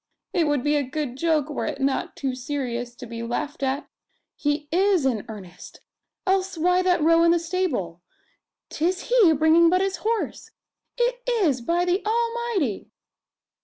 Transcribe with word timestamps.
It 0.33 0.47
would 0.47 0.63
be 0.63 0.75
a 0.75 0.81
good 0.81 1.15
joke 1.15 1.47
were 1.47 1.67
it 1.67 1.79
not 1.79 2.15
too 2.15 2.33
serious 2.33 2.95
to 2.95 3.05
be 3.05 3.21
laughed 3.21 3.61
at. 3.61 3.87
He 4.35 4.67
is 4.71 5.05
in 5.05 5.23
earnest, 5.29 5.81
else 6.25 6.57
why 6.57 6.81
that 6.81 7.03
row 7.03 7.21
in 7.21 7.29
the 7.29 7.37
stable? 7.37 8.01
'Tis 8.71 9.11
he 9.11 9.31
bringing 9.31 9.69
but 9.69 9.79
his 9.79 9.97
horse! 9.97 10.49
It 10.97 11.21
is, 11.29 11.61
by 11.61 11.85
the 11.85 12.03
Almighty!" 12.03 12.89